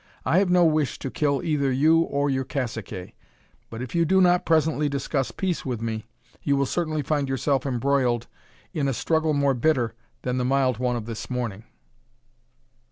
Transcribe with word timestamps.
I 0.25 0.39
have 0.39 0.49
no 0.49 0.65
wish 0.65 0.97
to 0.97 1.11
kill 1.11 1.43
either 1.43 1.71
you 1.71 1.99
or 1.99 2.27
your 2.27 2.43
caciques, 2.43 3.13
but 3.69 3.83
if 3.83 3.93
you 3.93 4.03
do 4.03 4.19
not 4.19 4.47
presently 4.47 4.89
discuss 4.89 5.29
peace 5.29 5.63
with 5.63 5.79
me, 5.79 6.07
you 6.41 6.57
will 6.57 6.65
certainly 6.65 7.03
find 7.03 7.29
yourself 7.29 7.67
embroiled 7.67 8.25
in 8.73 8.87
a 8.87 8.93
struggle 8.93 9.35
more 9.35 9.53
bitter 9.53 9.93
than 10.23 10.39
the 10.39 10.43
mild 10.43 10.79
one 10.79 10.95
of 10.95 11.05
this 11.05 11.29
morning." 11.29 11.65